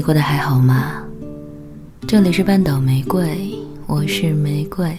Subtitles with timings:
[0.00, 1.04] 你过得还好吗？
[2.08, 3.54] 这里是半岛玫瑰，
[3.86, 4.96] 我是玫瑰。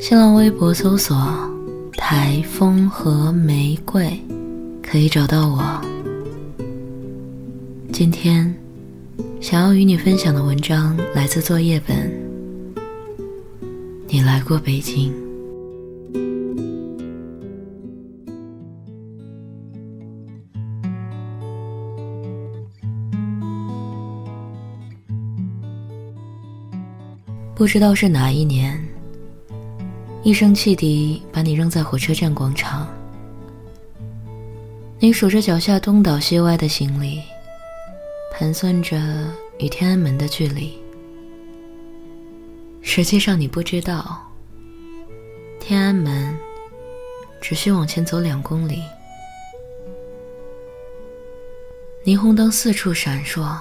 [0.00, 1.14] 新浪微博搜索
[1.92, 4.18] “台风和玫瑰”，
[4.82, 5.62] 可以找到我。
[7.92, 8.54] 今天
[9.38, 12.10] 想要与你分享的文章来自作业本。
[14.08, 15.12] 你来过北京？
[27.54, 28.82] 不知道是哪一年，
[30.22, 32.88] 一声汽笛把你扔在火车站广场。
[34.98, 37.20] 你数着脚下东倒西歪的行李，
[38.32, 38.98] 盘算着
[39.58, 40.76] 与天安门的距离。
[42.80, 44.18] 实际上，你不知道，
[45.60, 46.34] 天安门
[47.40, 48.82] 只需往前走两公里。
[52.04, 53.56] 霓虹灯四处闪烁，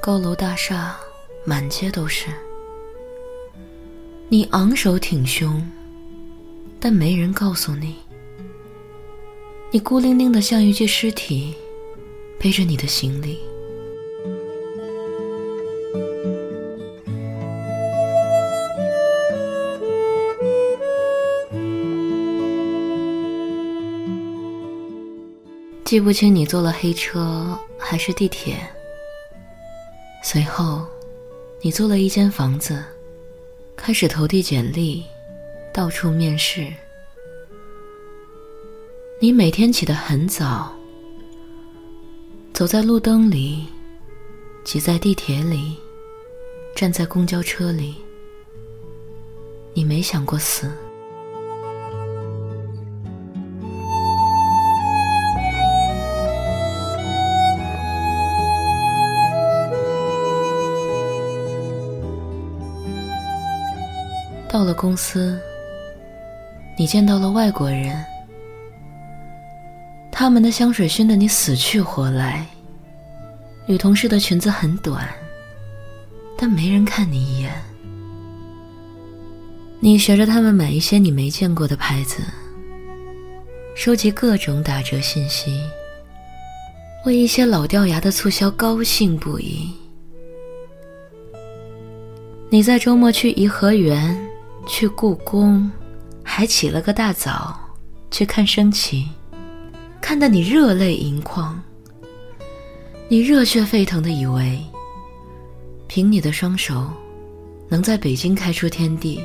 [0.00, 0.96] 高楼大厦
[1.44, 2.28] 满街都是。
[4.32, 5.62] 你昂首挺胸，
[6.80, 7.96] 但没人告诉你，
[9.70, 11.54] 你孤零零的像一具尸体，
[12.40, 13.38] 背着你的行李。
[25.84, 28.56] 记不清你坐了黑车还是地铁。
[30.24, 30.86] 随后，
[31.60, 32.82] 你租了一间房子。
[33.84, 35.02] 开始投递简历，
[35.74, 36.72] 到处面试。
[39.18, 40.72] 你每天起得很早，
[42.54, 43.66] 走在路灯里，
[44.62, 45.76] 挤在地铁里，
[46.76, 47.96] 站在公交车里。
[49.74, 50.70] 你没想过死。
[64.72, 65.38] 了公司，
[66.78, 68.02] 你见到了外国人，
[70.10, 72.46] 他们的香水熏得你死去活来。
[73.66, 75.06] 女同事的裙子很短，
[76.38, 77.52] 但没人看你一眼。
[79.78, 82.22] 你学着他们买一些你没见过的牌子，
[83.76, 85.60] 收集各种打折信息，
[87.04, 89.70] 为一些老掉牙的促销高兴不已。
[92.48, 94.18] 你在周末去颐和园。
[94.66, 95.70] 去故宫，
[96.22, 97.58] 还起了个大早
[98.10, 99.08] 去看升旗，
[100.00, 101.60] 看得你热泪盈眶。
[103.08, 104.64] 你热血沸腾的以为，
[105.86, 106.90] 凭你的双手，
[107.68, 109.20] 能在北京开出天地，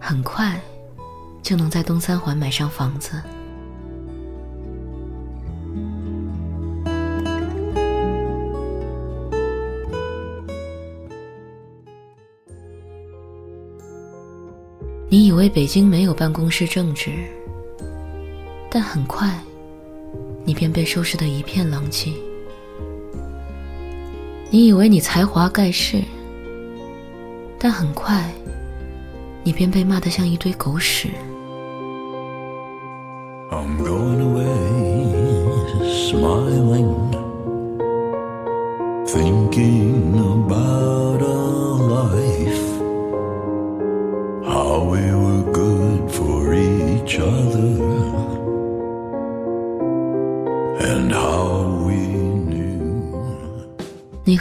[0.00, 0.60] 很快
[1.42, 3.22] 就能在东三环买上房子。
[15.14, 17.12] 你以为北京没有办公室政治，
[18.68, 19.32] 但很快，
[20.44, 22.10] 你便被收拾得一片狼藉。
[24.50, 26.02] 你以为你才华盖世，
[27.60, 28.28] 但很快，
[29.44, 31.10] 你便被骂得像一堆狗屎。
[33.52, 33.62] 你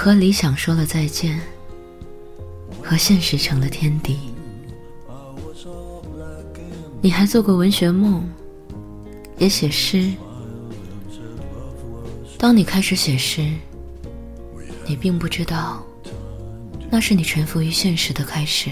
[0.03, 1.39] 和理想说了再见，
[2.81, 4.17] 和现实成了天敌。
[7.01, 8.29] 你还做过文学梦，
[9.37, 10.11] 也写诗。
[12.37, 13.49] 当你开始写诗，
[14.85, 15.81] 你并不知道，
[16.89, 18.71] 那是你臣服于现实的开始。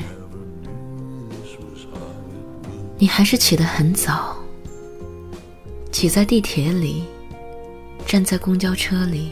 [2.98, 4.36] 你还是起得很早，
[5.94, 7.06] 挤在地铁里，
[8.06, 9.32] 站在公交车里。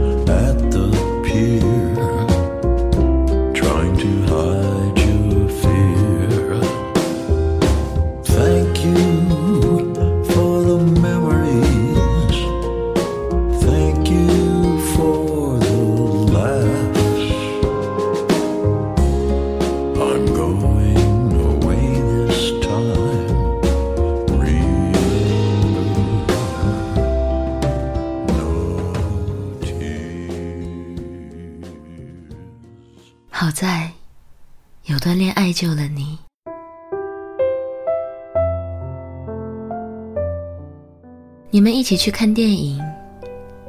[41.91, 42.81] 一起去看电影，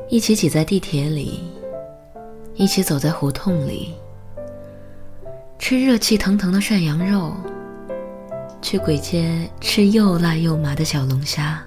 [0.09, 1.41] 一起挤在地铁里，
[2.55, 3.93] 一起走在胡同里，
[5.59, 7.35] 吃热气腾腾的涮羊肉，
[8.61, 11.61] 去鬼街吃又辣又麻的小龙虾。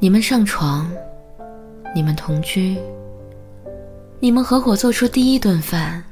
[0.00, 0.90] 你们上床，
[1.94, 2.76] 你们同居，
[4.18, 6.02] 你们合伙做出第一顿饭，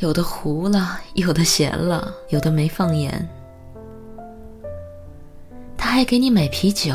[0.00, 3.26] 有的糊了，有的咸了，有的没放盐。
[5.92, 6.94] 还给你买啤酒，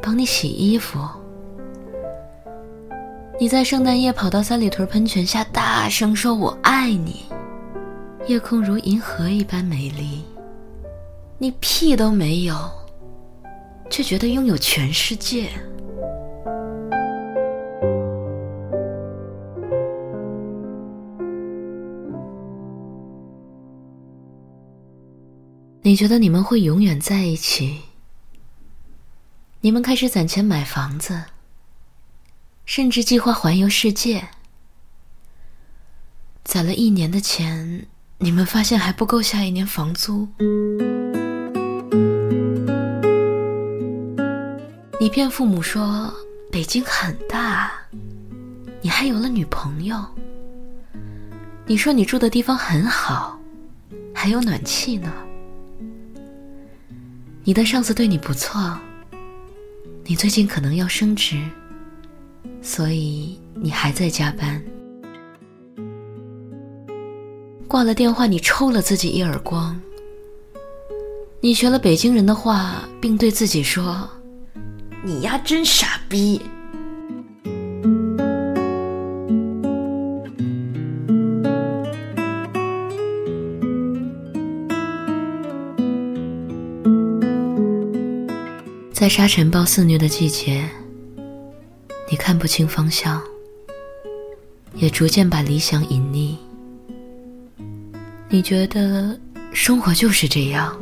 [0.00, 0.96] 帮你洗衣服。
[3.38, 7.24] 你在圣诞夜跑到三里屯喷泉下大声说“我爱你”，
[8.28, 10.22] 夜空如银河一般美丽。
[11.36, 12.54] 你屁都没有。
[13.90, 15.48] 却觉得拥有全世界。
[25.82, 27.80] 你觉得你们会永远在一起？
[29.66, 31.24] 你们开始攒钱买房子，
[32.64, 34.28] 甚至计划环游世界。
[36.44, 37.84] 攒了一年的钱，
[38.18, 40.28] 你们发现还不够下一年房租。
[45.00, 46.14] 你骗父母说
[46.52, 47.72] 北京很大，
[48.80, 50.00] 你还有了女朋友。
[51.66, 53.36] 你说你住的地方很好，
[54.14, 55.12] 还有暖气呢。
[57.42, 58.78] 你的上司对你不错，
[60.08, 61.42] 你最近可能要升职，
[62.62, 64.62] 所以你还在加班。
[67.66, 69.78] 挂了电话，你抽了自己一耳光。
[71.40, 74.08] 你学了北京人的话，并对自己说。
[75.04, 76.40] 你丫真傻逼！
[89.06, 90.68] 在沙尘暴肆虐的季节，
[92.10, 93.22] 你看不清方向，
[94.74, 96.34] 也逐渐把理想隐匿。
[98.28, 99.16] 你觉得
[99.52, 100.76] 生活就是这样，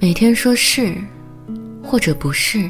[0.00, 0.96] 每天说是。
[1.80, 2.68] 或者不是，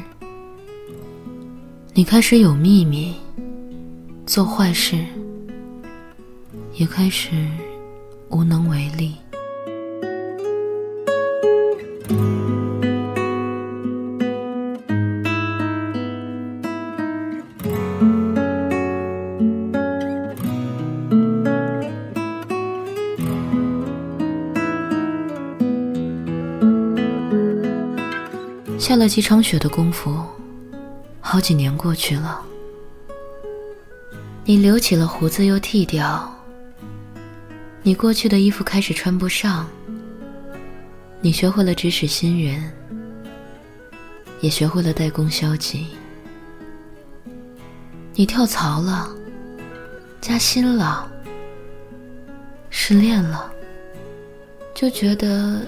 [1.95, 3.15] 你开始有秘密，
[4.23, 5.03] 做坏事，
[6.75, 7.31] 也开始
[8.29, 9.15] 无能为力。
[28.89, 30.25] 下了几场雪的功夫，
[31.21, 32.41] 好几年过去了。
[34.43, 36.27] 你留起了胡子又剃掉，
[37.83, 39.67] 你过去的衣服开始穿不上。
[41.21, 42.73] 你学会了指使新人，
[44.41, 45.85] 也学会了代工消极。
[48.15, 49.07] 你跳槽了，
[50.19, 51.07] 加薪了，
[52.71, 53.53] 失恋了，
[54.73, 55.61] 就觉得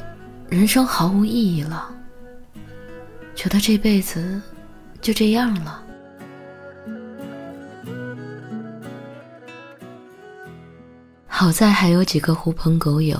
[0.49, 1.89] 人生毫无意义了。
[3.41, 4.39] 觉得这辈子
[5.01, 5.83] 就这样了。
[11.25, 13.19] 好在还有几个狐朋狗友，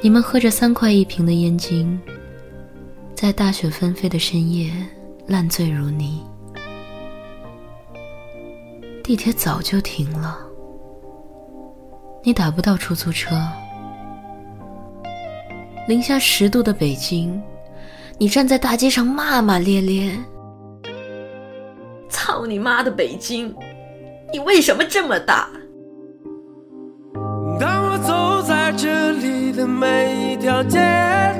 [0.00, 1.98] 你们喝着三块一瓶的燕京，
[3.12, 4.72] 在大雪纷飞的深夜
[5.26, 6.24] 烂醉如泥。
[9.02, 10.38] 地铁早就停了，
[12.22, 13.36] 你打不到出租车。
[15.88, 17.42] 零下十度的北京。
[18.20, 20.10] 你站在大街上骂骂咧咧，
[22.08, 23.54] 操你妈的北京！
[24.32, 25.48] 你为什么这么大？
[27.60, 30.80] 当我走在这里的每一条街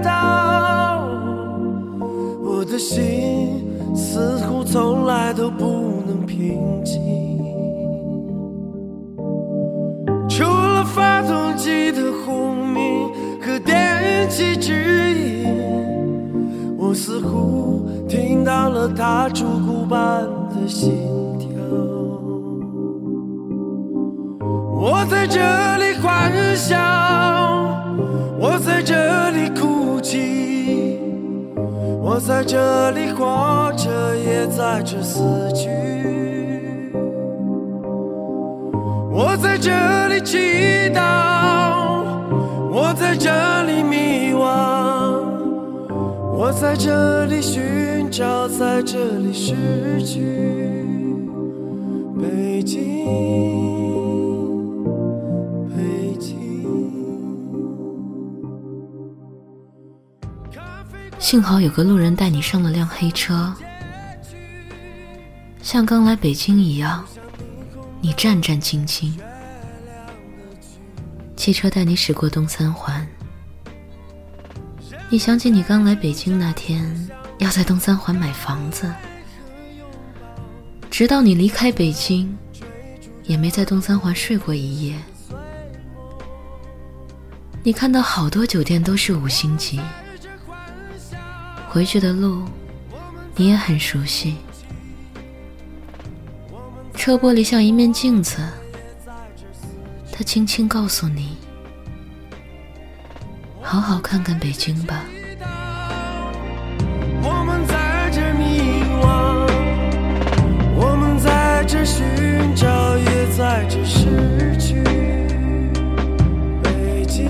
[0.04, 1.04] 道，
[2.44, 5.64] 我的心似乎从来都不
[6.06, 7.02] 能平静。
[10.30, 15.87] 除了发动机的轰鸣和电气指引。
[16.88, 20.90] 我似乎听到了他烛骨般的心
[21.38, 21.50] 跳。
[24.72, 25.38] 我在这
[25.76, 26.78] 里欢笑，
[28.40, 28.94] 我在这
[29.32, 30.98] 里哭泣，
[32.00, 35.20] 我在这里活着，也在这死
[35.52, 35.68] 去。
[39.12, 40.38] 我在这里祈
[40.94, 42.02] 祷，
[42.72, 43.28] 我在这
[43.64, 45.07] 里迷惘。
[46.40, 50.20] 我在这里寻找，在这里失去，
[52.16, 53.04] 北京，
[55.74, 56.64] 北京。
[61.18, 63.52] 幸好有个路人带你上了辆黑车，
[65.60, 67.04] 像刚来北京一样，
[68.00, 69.12] 你战战兢兢。
[71.34, 73.04] 汽车带你驶过东三环，
[75.10, 78.92] 你想起你刚来北京那天要在东三环买房子，
[80.90, 82.36] 直到你离开北京，
[83.24, 84.94] 也没在东三环睡过一夜。
[87.62, 89.80] 你看到好多酒店都是五星级。
[91.70, 92.44] 回去的路，
[93.34, 94.36] 你也很熟悉。
[96.94, 98.36] 车玻璃像一面镜子，
[100.12, 101.37] 它轻轻告诉你：
[103.70, 105.04] 好好看看北京吧。
[107.22, 109.46] 我们在这迷惘，
[110.74, 112.02] 我们在这寻
[112.56, 114.82] 找，也在这失去。
[116.62, 117.28] 北京，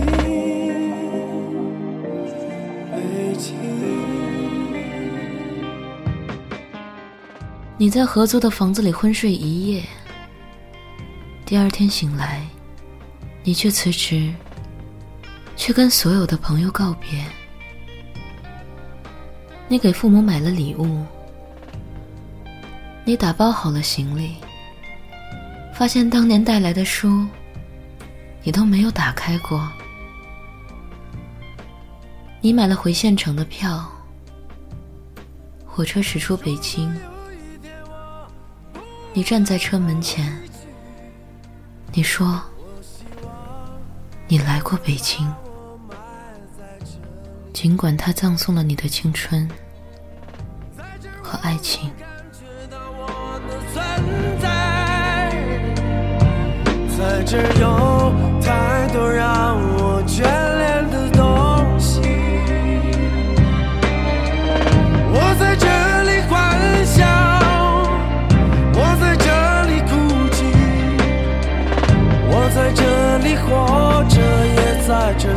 [2.93, 3.57] 北京。
[7.77, 9.83] 你在合租的房子里昏睡一夜，
[11.45, 12.47] 第二天醒来，
[13.43, 14.33] 你却辞职，
[15.59, 17.23] 去跟所有的朋友告别。
[19.67, 21.05] 你给父母买了礼物，
[23.05, 24.37] 你打包好了行李，
[25.75, 27.27] 发现当年带来的书，
[28.45, 29.69] 你都没有打开过。
[32.41, 33.85] 你买了回县城的票，
[35.67, 36.89] 火车驶出北京。
[39.13, 40.33] 你站在车门前，
[41.93, 42.41] 你说
[44.29, 45.29] ：“你来过北京，
[47.61, 49.49] 尽管它葬送了你的青春
[51.21, 51.91] 和爱情。
[52.71, 53.77] 我的存
[54.41, 54.47] 在，
[56.97, 61.21] 在这儿有太多让我眷恋的东
[61.81, 61.99] 西。
[65.11, 65.67] 我在这
[66.05, 66.39] 里欢
[66.87, 67.03] 笑，
[68.73, 69.27] 我在这
[69.67, 69.91] 里哭
[70.31, 70.47] 泣，
[72.31, 74.15] 我在这里活着，
[74.47, 75.37] 也在这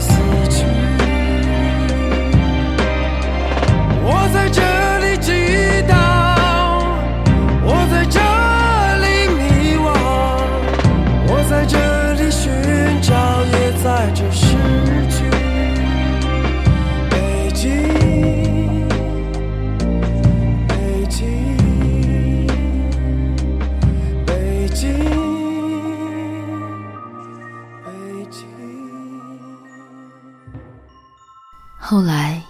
[31.77, 32.41] 后来，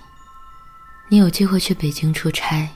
[1.10, 2.70] 你有机会去北京出差，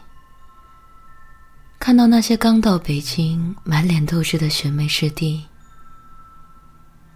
[1.78, 5.46] 看到那些刚到北京、满脸斗志的学妹师弟，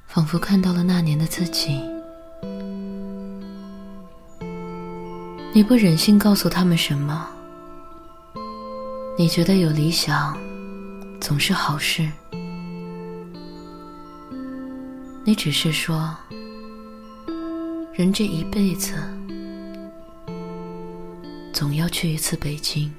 [0.06, 1.82] 仿佛看到了那年的自己。
[5.52, 7.28] 你不忍心告诉他们什么，
[9.18, 10.38] 你觉得有理想？
[11.22, 12.10] 总是好事，
[15.26, 16.18] 你只是说，
[17.94, 18.94] 人这一辈子。
[21.54, 22.94] 总要去一次北京。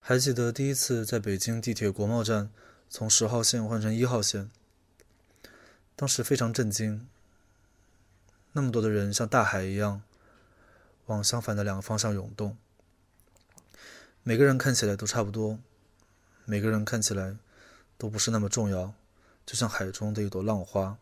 [0.00, 2.48] 还记得第一次在北京地铁国贸站
[2.88, 4.50] 从十号线换成一号线，
[5.94, 7.06] 当时非常震惊。
[8.52, 10.02] 那么多的人像大海一样
[11.06, 12.56] 往相反的两个方向涌动，
[14.22, 15.58] 每个人看起来都差不多，
[16.46, 17.36] 每个人看起来
[17.96, 18.92] 都不是那么重要，
[19.46, 20.96] 就像海中的一朵浪花。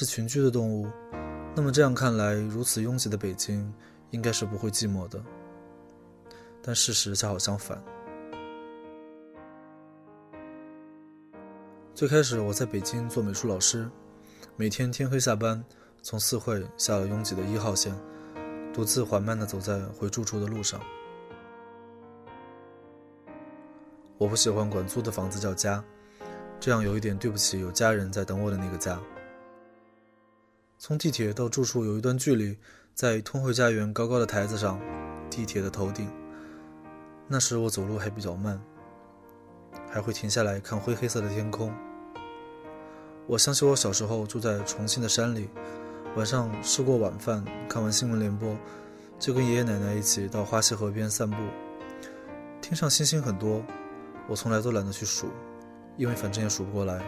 [0.00, 0.88] 是群居的动物，
[1.54, 3.70] 那么这样看来，如此拥挤的北京
[4.12, 5.22] 应该是不会寂寞的。
[6.62, 7.78] 但事实恰好相反。
[11.94, 13.90] 最开始我在北京做美术老师，
[14.56, 15.62] 每天天黑下班，
[16.00, 17.94] 从四惠下了拥挤的一号线，
[18.72, 20.80] 独自缓慢地走在回住处的路上。
[24.16, 25.84] 我不喜欢管租的房子叫家，
[26.58, 28.98] 这样有一点对不起有家人在等我的那个家。
[30.82, 32.56] 从地铁到住处有一段距离，
[32.94, 34.80] 在通惠家园高高的台子上，
[35.28, 36.10] 地铁的头顶。
[37.28, 38.58] 那时我走路还比较慢，
[39.90, 41.70] 还会停下来看灰黑色的天空。
[43.26, 45.50] 我想起我小时候住在重庆的山里，
[46.16, 48.56] 晚上吃过晚饭，看完新闻联播，
[49.18, 51.36] 就跟爷爷奶奶一起到花溪河边散步。
[52.62, 53.62] 天上星星很多，
[54.26, 55.28] 我从来都懒得去数，
[55.98, 57.04] 因为反正也数不过来。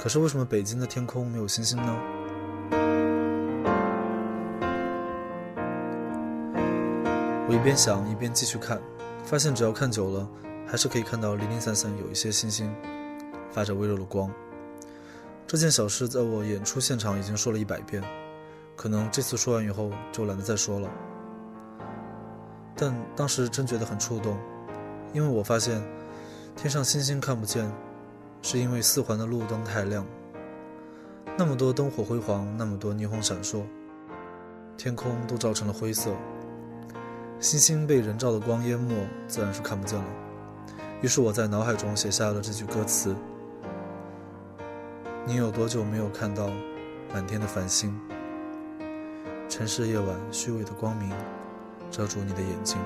[0.00, 1.96] 可是为什么北京的天空没有星星呢？
[7.46, 8.80] 我一边想一边继续看，
[9.22, 10.26] 发现只要看久了，
[10.66, 12.74] 还是可以看到零零散散有一些星星，
[13.50, 14.30] 发着微弱的光。
[15.46, 18.02] 这件小事在我演出现场已经说了一百遍，
[18.74, 20.90] 可能这次说完以后就懒得再说了。
[22.74, 24.38] 但当时真觉得很触动，
[25.12, 25.82] 因为我发现
[26.56, 27.70] 天上星星看不见，
[28.40, 30.06] 是因为四环的路灯太亮，
[31.36, 33.64] 那么多灯火辉煌，那么多霓虹闪烁，
[34.78, 36.10] 天空都照成了灰色，
[37.44, 40.04] 星星被人照的光淹没，自然是看不见了。
[41.02, 43.14] 于是我在脑海中写下了这句歌词。
[45.26, 46.50] 你有多久没有看到
[47.12, 47.94] 满天的繁星？
[49.46, 51.12] 城市夜晚虚伪的光明
[51.90, 52.78] 遮住你的眼睛。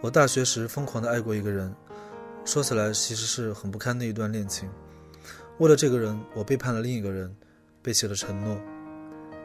[0.00, 1.74] 我大学时疯狂的爱过一个人，
[2.44, 4.70] 说起来其实是很不堪的一段恋情。
[5.60, 7.36] 为了这个人，我背叛了另一个人，
[7.82, 8.56] 背弃了承诺。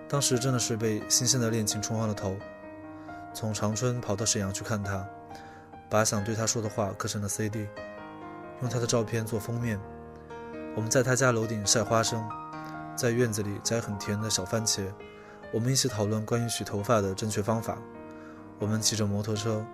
[0.07, 2.37] 当时真的是被新鲜的恋情冲昏了头。
[3.33, 5.05] 从长春跑到沈阳去看他，
[5.89, 7.67] 把想对他说的话刻成了 CD，
[8.61, 9.77] 用他的照片做封面。
[10.73, 12.25] 我们在他家楼顶晒花生，
[12.95, 14.85] 在院子里摘很甜的小番茄。
[15.51, 17.77] 我们一起讨论关于洗头发的正确方法。
[18.57, 19.65] 我们骑着摩托车，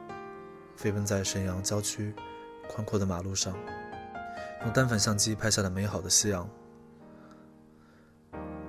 [0.75, 2.15] 飞奔在沈阳郊区
[2.67, 3.53] 宽阔的马路上，
[4.63, 6.47] 用单反相机拍下了美好的夕阳。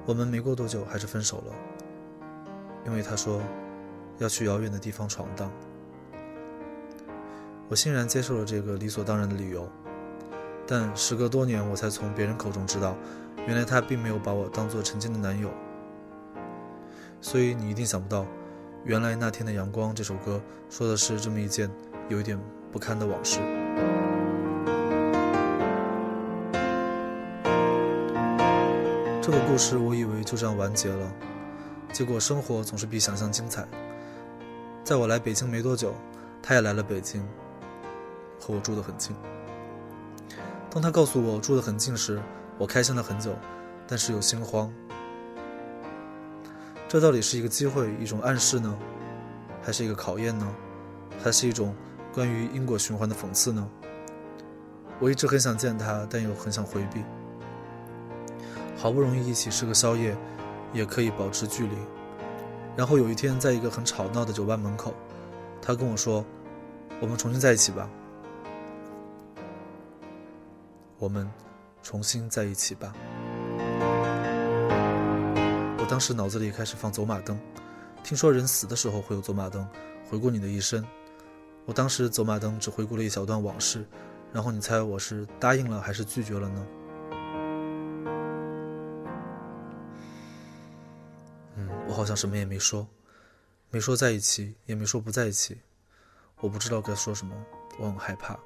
[0.05, 1.55] 我们没过多久还是分手了，
[2.87, 3.41] 因为他说。
[4.19, 5.51] 要去遥远的地方闯荡，
[7.69, 9.69] 我欣然接受了这个理所当然的理由。
[10.65, 12.95] 但时隔多年，我才从别人口中知道，
[13.49, 15.51] 原来他并没有把我当做曾经的男友。
[17.21, 18.25] 所以你一定想不到，
[18.85, 21.69] 原来那天的阳光这首歌说的是这么一件
[22.09, 22.39] 有一点
[22.71, 23.41] 不堪的往事。
[29.23, 31.13] 这个故事我以为就这样完结了，
[31.93, 33.65] 结果生活总是比想象精彩。
[34.83, 35.95] 在我来北京没多久，
[36.43, 37.25] 他也来了北京，
[38.41, 39.15] 和我住得很近。
[40.69, 42.21] 当他告诉我住得很近时，
[42.59, 43.33] 我开心了很久，
[43.87, 44.69] 但是又心慌。
[46.89, 48.77] 这到底是一个机会，一种暗示呢，
[49.63, 50.53] 还是一个考验呢？
[51.23, 51.73] 还是一种
[52.13, 53.71] 关于因果循环的讽刺呢？
[54.99, 57.05] 我一直很想见他，但又很想回避。
[58.83, 60.16] 好不容易一起吃个宵夜，
[60.73, 61.77] 也可以保持距离。
[62.75, 64.92] 然后有一天，在一个很吵闹的酒吧门口，
[65.61, 66.25] 他跟我说
[67.01, 67.88] ：“我们重新在一起吧。”
[70.99, 71.31] 我们
[71.81, 72.92] 重新在一起吧。
[75.79, 77.38] 我当时脑子里开始放走马灯，
[78.03, 79.64] 听说人死的时候会有走马灯，
[80.11, 80.85] 回顾你的一生。
[81.66, 83.87] 我当时走马灯只回顾了一小段往事，
[84.33, 86.66] 然后你猜我是答应了还是拒绝了呢？
[92.03, 92.88] 好像什么也没说，
[93.71, 95.61] 没说在一起，也没说不在一起。
[96.41, 97.33] 我不知道该说什么，
[97.79, 98.37] 我很害怕。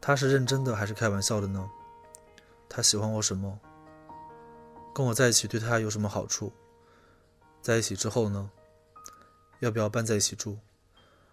[0.00, 1.70] 他是认真的还是开玩笑的呢？
[2.70, 3.60] 他喜欢我什么？
[4.94, 6.50] 跟我在一起对他有什么好处？
[7.60, 8.50] 在一起之后呢？
[9.58, 10.56] 要不要搬在一起住？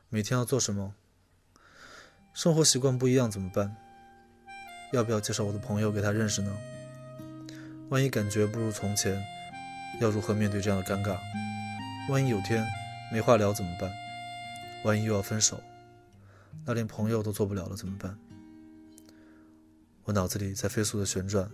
[0.09, 0.93] 每天要做什么？
[2.33, 3.73] 生活习惯不一样怎么办？
[4.91, 6.53] 要不要介绍我的朋友给他认识呢？
[7.87, 9.25] 万一感觉不如从前？
[9.99, 11.17] 要如何面对这样的尴尬？
[12.09, 12.65] 万一有天
[13.11, 13.91] 没话聊怎么办？
[14.85, 15.61] 万一又要分手，
[16.65, 18.17] 那连朋友都做不了了怎么办？
[20.03, 21.49] 我脑子里在飞速的旋转，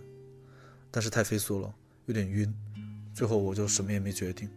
[0.90, 1.74] 但是太飞速了，
[2.06, 2.54] 有点晕。
[3.12, 4.48] 最后我就什么也没决定。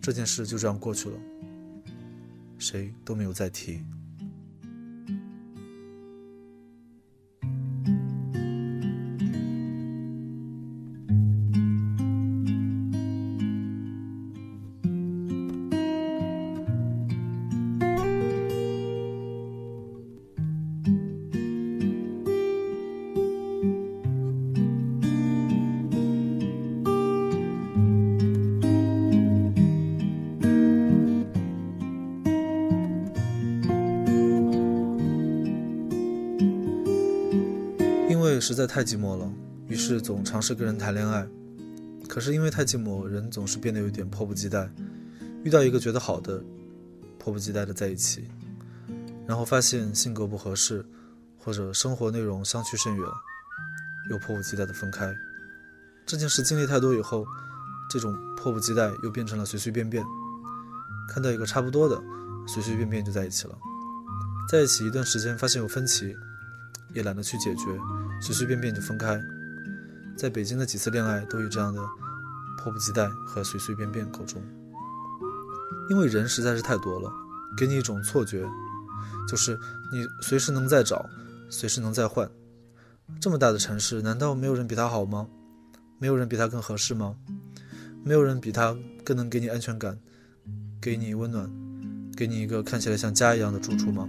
[0.00, 1.18] 这件事就这样过去了，
[2.58, 3.84] 谁都没有再提。
[38.44, 39.32] 实在太寂寞了，
[39.68, 41.26] 于是总尝试跟人谈恋爱。
[42.06, 44.70] 可是因为太寂寞，人总是变得有点迫不及待。
[45.42, 46.44] 遇到一个觉得好的，
[47.18, 48.28] 迫不及待的在一起，
[49.26, 50.84] 然后发现性格不合适，
[51.38, 53.02] 或者生活内容相去甚远，
[54.10, 55.10] 又迫不及待的分开。
[56.04, 57.24] 这件事经历太多以后，
[57.88, 60.04] 这种迫不及待又变成了随随便便。
[61.08, 61.98] 看到一个差不多的，
[62.46, 63.56] 随随便便就在一起了。
[64.50, 66.14] 在一起一段时间，发现有分歧，
[66.92, 67.64] 也懒得去解决，
[68.20, 69.20] 随随便便就分开。
[70.16, 71.82] 在北京的几次恋爱都有这样的
[72.58, 74.42] 迫不及待和随随便便口中。
[75.90, 77.12] 因为人实在是太多了，
[77.58, 78.46] 给你一种错觉，
[79.28, 79.58] 就是
[79.92, 81.04] 你随时能再找，
[81.50, 82.30] 随时能再换。
[83.20, 85.28] 这么大的城市，难道没有人比他好吗？
[85.98, 87.16] 没有人比他更合适吗？
[88.02, 88.74] 没有人比他
[89.04, 89.98] 更能给你安全感，
[90.80, 91.50] 给你温暖，
[92.16, 94.08] 给你一个看起来像家一样的住处吗？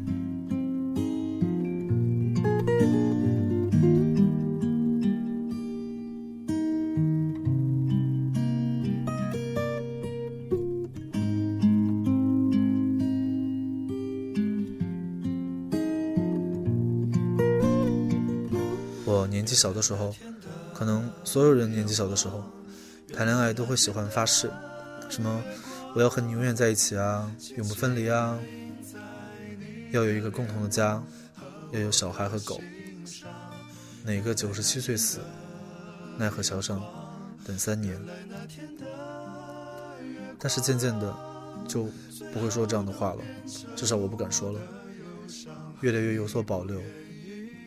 [19.16, 20.14] 我年纪小的时候，
[20.74, 22.44] 可能所有人年纪小的时候，
[23.16, 24.52] 谈恋爱都会喜欢发誓，
[25.10, 25.42] 什么
[25.96, 28.38] 我要和你永远在一起啊，永不分离啊，
[29.92, 31.02] 要有一个共同的家，
[31.72, 32.60] 要有小孩和狗。
[34.04, 35.20] 哪个九十七岁死，
[36.18, 36.84] 奈何桥上
[37.46, 37.98] 等三年。
[40.38, 41.16] 但是渐渐的，
[41.70, 41.88] 就
[42.34, 43.22] 不会说这样的话了，
[43.78, 44.60] 至少我不敢说了，
[45.80, 46.82] 越来越有所保留。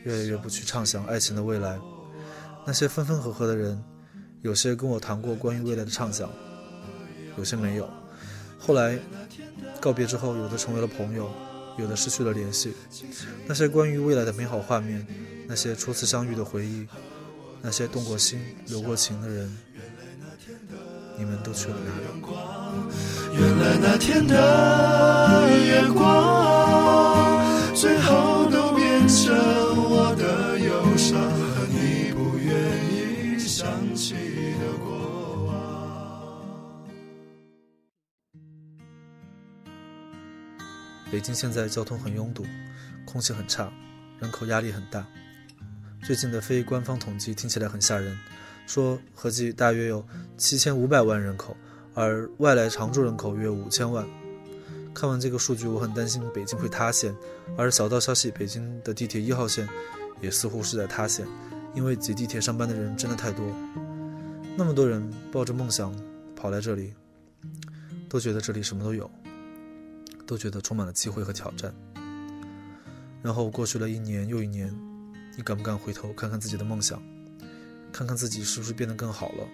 [0.05, 1.79] 越来越不去畅想爱情的未来，
[2.67, 3.83] 那些分分合合的人，
[4.43, 6.31] 有些跟我谈过关于未来的畅想，
[7.37, 7.89] 有些没有。
[8.59, 8.99] 后来
[9.81, 11.31] 告别之后，有的成为了朋友，
[11.79, 12.75] 有的失去了联系。
[13.47, 15.07] 那些关于未来的美好画面，
[15.47, 16.87] 那些初次相遇的回忆，
[17.63, 19.57] 那些动过心、留过情的人，
[21.17, 22.05] 你们都去了哪里？
[23.33, 28.38] 原来那天的月光，最后
[41.19, 42.47] 北京现在交通很拥堵，
[43.05, 43.73] 空气很差，
[44.21, 45.05] 人口压力很大。
[46.05, 48.17] 最近的非官方统计听起来很吓人，
[48.69, 51.57] 说合计大约有七千五百万人口，
[51.93, 54.07] 而外来常住人口约五千万。
[54.95, 57.13] 看完这个数据，我很担心北京会塌陷。
[57.57, 59.69] 而小道消息，北京的地铁一号线
[60.21, 61.27] 也似乎是在塌陷，
[61.75, 63.45] 因为挤地铁上班的人真的太多。
[64.57, 65.93] 那么多人抱着梦想
[66.37, 66.95] 跑来这里，
[68.09, 69.11] 都觉得这里什么都有，
[70.29, 71.75] 都觉得充满了机会和挑战。
[73.23, 74.73] 然后过去了一年又一年，
[75.35, 77.03] 你敢不敢回头看看自己的梦想，
[77.91, 79.49] 看看自己是不是变得更好了，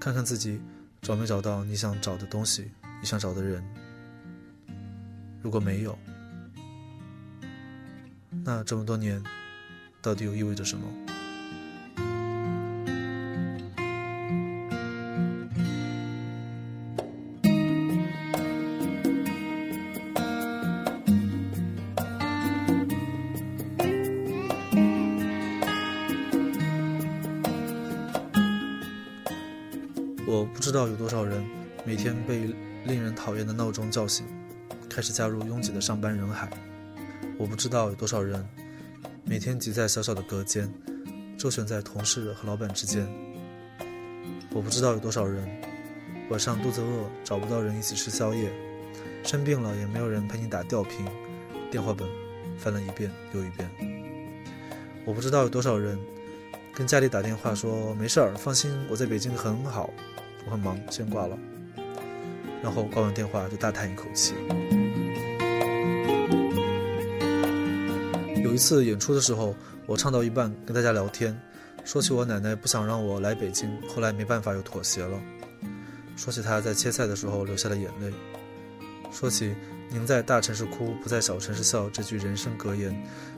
[0.00, 0.60] 看看自己
[1.00, 3.64] 找没找到你想找的东西，你想找的人。
[5.40, 5.96] 如果没有，
[8.44, 9.22] 那这么多年，
[10.02, 10.84] 到底又意味着什么？
[33.98, 34.24] 叫醒。
[34.88, 36.48] 开始加入拥挤的上班人海，
[37.36, 38.46] 我不知道有多少人
[39.24, 40.72] 每天挤在小小的隔间，
[41.36, 43.08] 周旋在同事和老板之间。
[44.52, 45.44] 我不知道有多少人
[46.30, 48.52] 晚上肚子饿找不到人一起吃宵夜，
[49.24, 51.04] 生病了也没有人陪你打吊瓶，
[51.68, 52.08] 电话本
[52.56, 53.68] 翻了一遍又一遍。
[55.04, 55.98] 我不知道有多少人
[56.72, 59.90] 跟家里打电话说没事儿，放心，我在北京很好，
[60.46, 61.36] 我很忙，先挂了。
[62.62, 64.34] 然后挂完电话就大叹一口气。
[68.42, 69.54] 有一次演出的时候，
[69.86, 71.38] 我唱到一半跟大家聊天，
[71.84, 75.20] 说起我奶奶不想让我来北京，后来没办法又妥协了。
[76.16, 78.12] 说起她在切菜的时候流下的眼泪，
[79.12, 79.54] 说起
[79.90, 82.94] “宁在大城市哭，不在小城市笑”这句人生格言，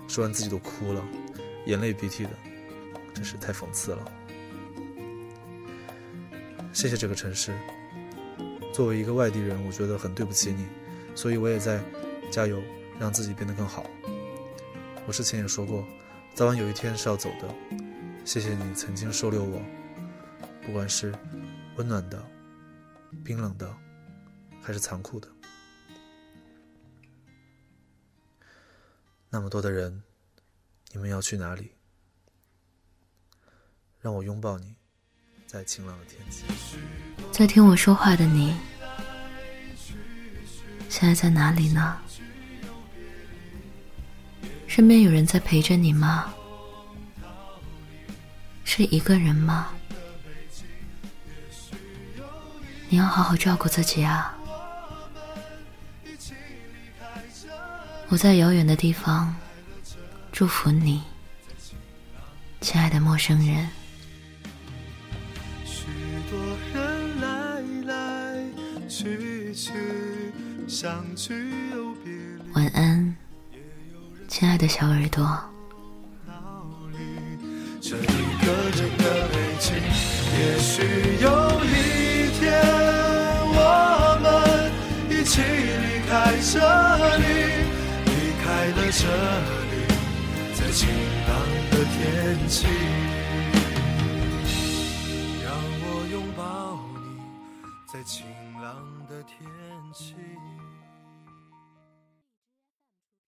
[0.08, 1.04] 说完自己都哭了，
[1.66, 2.30] 眼泪鼻涕的，
[3.12, 3.98] 真是太讽刺了。
[6.72, 7.52] 谢谢这个城市，
[8.72, 10.66] 作为一个外地人，我觉得很对不起你，
[11.14, 11.82] 所以我也在
[12.30, 12.62] 加油，
[12.98, 13.84] 让自己变得更好。
[15.06, 15.84] 我之前也说过，
[16.34, 17.54] 早晚有一天是要走的。
[18.24, 19.60] 谢谢你曾经收留我，
[20.62, 21.12] 不管是
[21.76, 22.22] 温暖的、
[23.24, 23.74] 冰冷的，
[24.62, 25.28] 还是残酷的。
[29.28, 30.02] 那么多的人，
[30.92, 31.72] 你们要去哪里？
[34.00, 34.76] 让我拥抱你，
[35.50, 36.44] 在晴朗的天气。
[37.32, 38.54] 在听我说话的你，
[40.88, 41.98] 现在在哪里呢？
[44.68, 46.32] 身边有人在陪着你吗？
[48.62, 49.70] 是一个人吗？
[52.88, 54.32] 你要好好照顾自己啊！
[58.06, 59.34] 我在遥远的地方
[60.30, 61.02] 祝福你，
[62.60, 63.68] 亲爱的陌生人。
[72.54, 73.16] 晚安，
[74.28, 75.26] 亲爱的小耳朵。
[77.80, 79.74] 这一个人的北京，
[80.38, 80.82] 也许
[81.20, 81.28] 有
[81.64, 82.40] 一天
[83.52, 83.58] 我
[84.22, 84.24] 们
[85.10, 86.14] 一起离开
[86.52, 86.54] 这
[87.18, 87.24] 里，
[88.06, 88.08] 离
[88.40, 89.02] 开了这
[89.66, 89.74] 里，
[90.54, 90.78] 在晴
[91.26, 91.30] 朗
[91.72, 91.98] 的天
[92.48, 92.68] 气，
[95.42, 95.50] 让
[95.82, 96.40] 我拥抱
[96.94, 97.18] 你，
[97.92, 98.24] 在晴
[99.90, 100.29] 朗的天气。